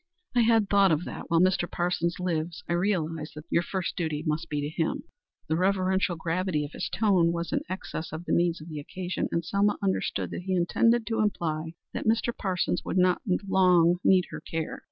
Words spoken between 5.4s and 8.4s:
The reverential gravity of his tone was in excess of the